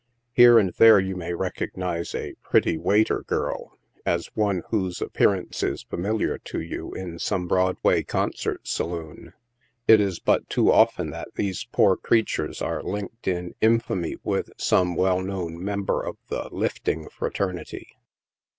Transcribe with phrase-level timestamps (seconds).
[0.33, 5.83] Here and there you may recognize a" pretty waiter girl," as one whose appearance is
[5.83, 9.33] familiar to you in some Broadway concert saloon.
[9.87, 14.95] It is but too often that these poor creatures are linked in infamy with some
[14.95, 17.95] well known member of the" lifting" fraternity.